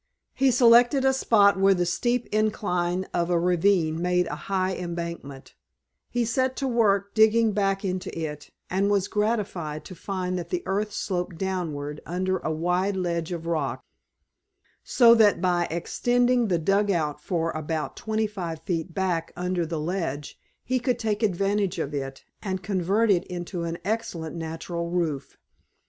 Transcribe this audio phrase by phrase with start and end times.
[0.33, 5.53] He selected a spot where the steep incline of a ravine made a high embankment;
[6.09, 10.63] he set to work digging back into it, and was gratified to find that the
[10.65, 13.83] earth sloped downward under a wide ledge of rock,
[14.83, 20.39] so that by extending the dugout for about twenty five feet back under the ledge
[20.63, 25.37] he could take advantage of it and convert it into an excellent natural roof.